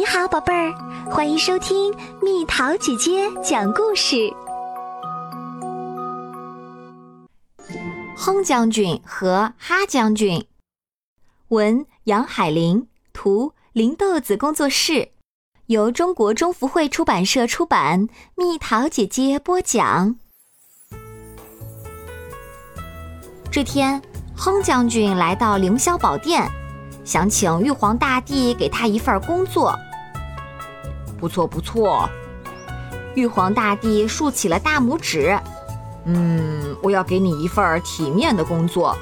[0.00, 0.72] 你好，宝贝儿，
[1.10, 4.32] 欢迎收听蜜桃姐姐讲故事。
[8.16, 10.46] 哼将军和哈将军，
[11.48, 15.10] 文杨海玲，图林豆子工作室，
[15.66, 20.16] 由中国中福会出版社出版，蜜桃姐姐播讲。
[23.52, 24.00] 这天，
[24.34, 26.50] 哼将军来到凌霄宝殿，
[27.04, 29.78] 想请玉皇大帝给他一份工作。
[31.20, 32.08] 不错不错，
[33.14, 35.38] 玉皇大帝竖起了大拇指。
[36.06, 38.96] 嗯，我要给你一份体面的工作。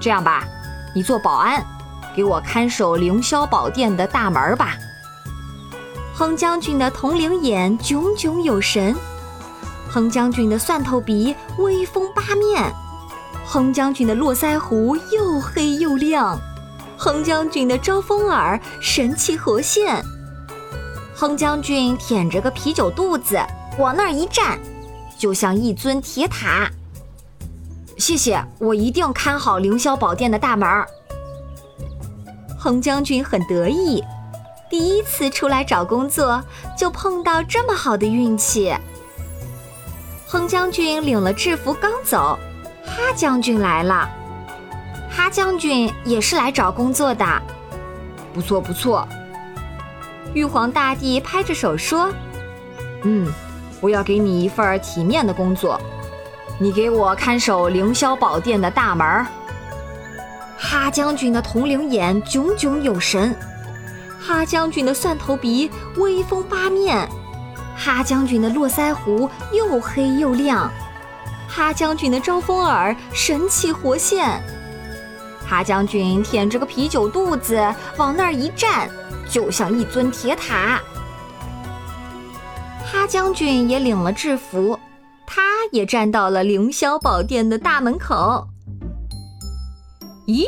[0.00, 0.44] 这样吧，
[0.94, 1.64] 你做保安，
[2.16, 4.76] 给我看守凌霄宝殿的大门吧。
[6.12, 8.94] 哼将军的铜铃眼炯炯有神，
[9.88, 12.72] 哼将军的蒜头鼻威风八面，
[13.46, 16.38] 哼将军的络腮胡又黑又亮，
[16.96, 20.04] 哼将军的招风耳神气活现。
[21.14, 23.40] 哼将军舔着个啤酒肚子，
[23.78, 24.58] 往那儿一站。
[25.16, 26.68] 就像一尊铁塔。
[27.96, 30.68] 谢谢，我一定看好凌霄宝殿的大门。
[32.58, 34.02] 哼将军很得意，
[34.68, 36.42] 第一次出来找工作
[36.76, 38.74] 就碰到这么好的运气。
[40.26, 42.36] 哼将军领了制服刚走，
[42.84, 44.10] 哈将军来了。
[45.08, 47.24] 哈将军也是来找工作的。
[48.34, 49.06] 不错不错。
[50.34, 52.12] 玉皇大帝拍着手说
[53.04, 53.32] ：“嗯。”
[53.80, 55.78] 我要给你一份体面的工作，
[56.58, 59.26] 你给我看守凌霄宝殿的大门。
[60.56, 63.36] 哈将军的铜铃眼炯炯有神，
[64.18, 67.06] 哈将军的蒜头鼻威风八面，
[67.76, 70.72] 哈将军的络腮胡又黑又亮，
[71.46, 74.42] 哈将军的招风耳神气活现，
[75.46, 77.62] 哈将军舔着个啤酒肚子
[77.98, 78.88] 往那儿一站，
[79.28, 80.80] 就像一尊铁塔。
[82.84, 84.78] 哈将军也领了制服，
[85.26, 88.46] 他也站到了凌霄宝殿的大门口。
[90.26, 90.46] 咦，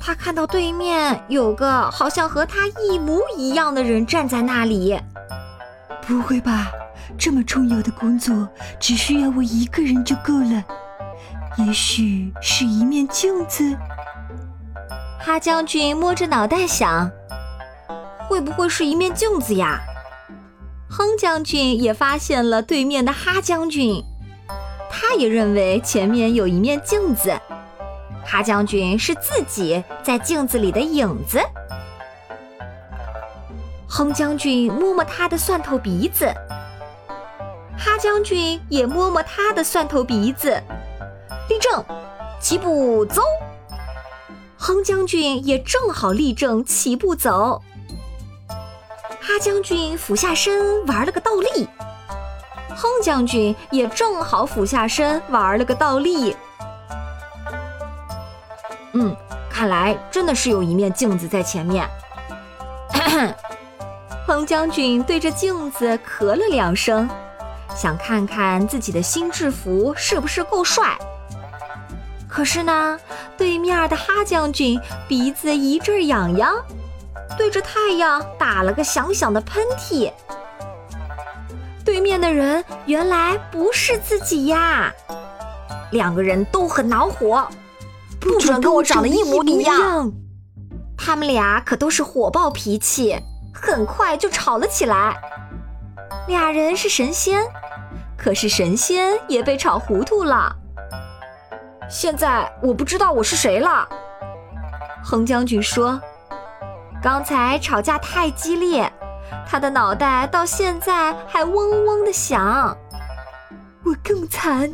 [0.00, 4.98] 他看到对面有个好像和他一模一样的人站在那里。
[6.06, 6.70] 不会吧，
[7.16, 8.48] 这么重要的工作
[8.80, 10.64] 只需要我一个人就够了？
[11.58, 13.76] 也许是一面镜子。
[15.20, 17.08] 哈将军摸着脑袋想，
[18.32, 19.78] 会不会是一面镜子呀？
[20.88, 24.02] 哼将军也发现了对面的哈将军，
[24.90, 27.38] 他也认为前面有一面镜子，
[28.24, 31.38] 哈将军是自己在镜子里的影子。
[33.86, 36.24] 哼将军摸摸他的蒜头鼻子，
[37.76, 40.58] 哈将军也摸摸他的蒜头鼻子，
[41.50, 41.84] 立正，
[42.40, 43.20] 齐步走。
[44.56, 47.62] 哼将军也正好立正，齐步走。
[49.24, 51.68] 哈将军俯下身玩了个倒立，
[52.70, 56.36] 哼将军也正好俯下身玩了个倒立。
[58.94, 59.16] 嗯，
[59.48, 61.88] 看来真的是有一面镜子在前面。
[64.26, 67.08] 哼将军对着镜子咳了两声，
[67.76, 70.98] 想看看自己的新制服是不是够帅。
[72.28, 72.98] 可是呢，
[73.36, 76.52] 对面的哈将军鼻子一阵痒痒。
[77.36, 80.12] 对着太阳打了个响响的喷嚏。
[81.84, 84.92] 对面的人原来不是自己呀！
[85.90, 87.46] 两个人都很恼火，
[88.20, 90.12] 不准跟我长得一模一样。
[90.96, 93.18] 他们俩可都是火爆脾气，
[93.52, 95.20] 很快就吵了起来。
[96.28, 97.42] 俩人是神仙，
[98.16, 100.54] 可是神仙也被吵糊涂了。
[101.90, 103.88] 现在我不知道我是谁了。
[105.04, 106.00] 恒将军说。
[107.02, 108.90] 刚才吵架太激烈，
[109.44, 112.76] 他的脑袋到现在还嗡嗡的响。
[113.84, 114.70] 我更惨，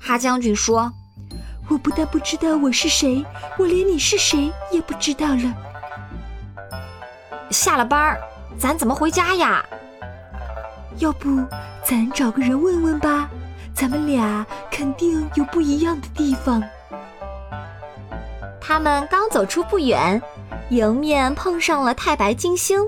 [0.00, 0.92] 哈将军说
[1.70, 3.24] ：“我不但不知道我是谁，
[3.56, 5.54] 我连你是谁也不知道了。”
[7.50, 8.20] 下了班儿，
[8.58, 9.64] 咱怎么回家呀？
[10.98, 11.46] 要不
[11.84, 13.30] 咱找个人问问吧，
[13.72, 16.60] 咱们俩肯定有不一样的地方。
[18.60, 20.20] 他们刚走出不远。
[20.72, 22.80] 迎面碰上了太白金星，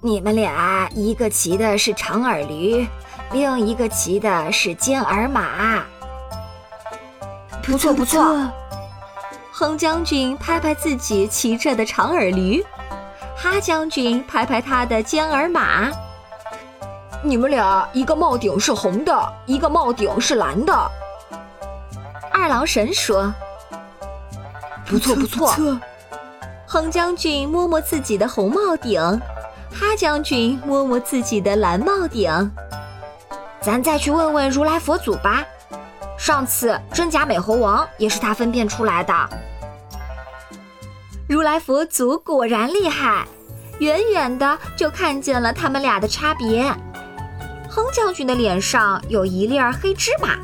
[0.00, 2.88] 你们俩一个骑的是长耳驴，
[3.32, 5.84] 另一个骑的是尖耳马。
[7.62, 8.50] 不错不错，
[9.52, 12.64] 哼将军拍拍自己骑着的长耳驴，
[13.36, 15.90] 哈将军拍拍他的尖耳马。
[17.22, 20.90] 你们俩一个帽顶是红的，一个帽顶是蓝的。
[22.32, 23.30] 二郎神说
[24.88, 25.54] ：“不错不错。”
[26.72, 28.98] 哼将军摸摸自己的红帽顶，
[29.70, 32.50] 哈将军摸摸自己的蓝帽顶。
[33.60, 35.44] 咱再去问问如来佛祖吧。
[36.16, 39.14] 上次真假美猴王也是他分辨出来的。
[41.28, 43.26] 如来佛祖果然厉害，
[43.80, 46.64] 远远的就看见了他们俩的差别。
[47.68, 50.38] 哼将军的脸上有一粒黑芝麻，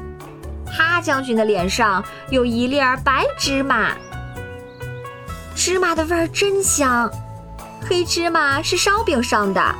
[0.66, 3.92] 哈将军的脸上有一粒白芝麻。
[5.58, 7.10] 芝麻的味儿真香，
[7.84, 9.74] 黑芝麻是烧饼上的，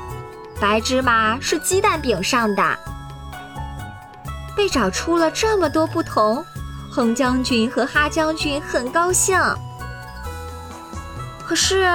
[0.61, 2.79] 白芝麻是鸡蛋饼上的。
[4.57, 6.45] 被找出了这么多不同，
[6.91, 9.39] 哼将军和哈将军很高兴。
[11.47, 11.89] 可是，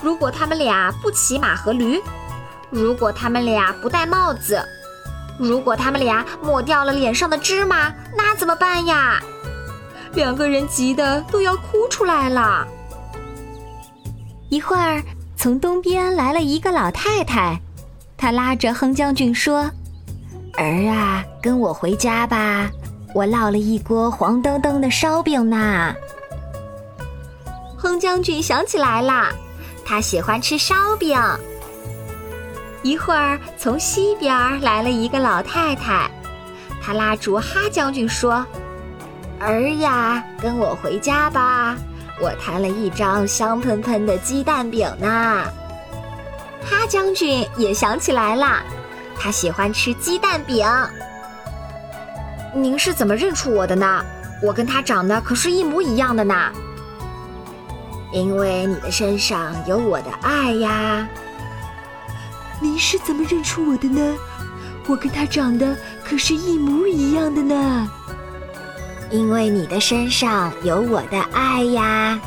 [0.00, 2.00] 如果他们俩不骑马和驴，
[2.70, 4.66] 如果他们俩不戴帽子，
[5.38, 9.20] 如果他们俩抹掉了脸上的芝麻，那怎么办呀？
[10.14, 12.66] 两个人急得都要哭出来了。
[14.50, 15.00] 一会儿，
[15.36, 17.58] 从东边来了一个老太太，
[18.16, 19.70] 她拉着哼将军说
[20.58, 22.68] ：“儿啊，跟我回家吧，
[23.14, 25.94] 我烙了一锅黄澄澄的烧饼呢。”
[27.78, 29.28] 哼将军想起来了，
[29.84, 31.16] 他喜欢吃烧饼。
[32.82, 36.10] 一会儿，从西边来了一个老太太，
[36.82, 38.44] 她拉住哈将军说
[39.38, 41.76] ：“儿呀，跟我回家吧，
[42.20, 45.44] 我摊了一张香喷喷的鸡蛋饼呢。”
[46.62, 48.62] 哈将军也想起来了，
[49.18, 50.66] 他喜欢吃鸡蛋饼。
[52.54, 54.04] 您是怎么认出我的呢？
[54.42, 56.34] 我跟他长得可是一模一样的呢。
[58.12, 61.08] 因为你的身上有我的爱呀！
[62.60, 64.16] 您是怎么认出我的呢？
[64.86, 67.88] 我跟他长得可是一模一样的呢。
[69.10, 72.20] 因为你的身上有我的爱呀！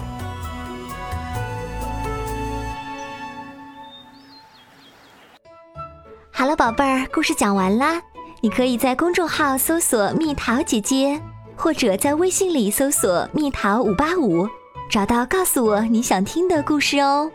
[6.32, 8.02] 好了，宝贝儿，故事讲完啦。
[8.42, 11.22] 你可以在公众号搜索“蜜桃姐姐”，
[11.56, 14.46] 或者在微信里搜索“蜜桃五八五”。
[14.92, 17.32] 找到，告诉我你想听的故事哦。